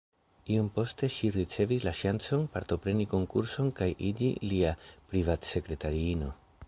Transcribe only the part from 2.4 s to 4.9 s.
partopreni konkurson kaj iĝi lia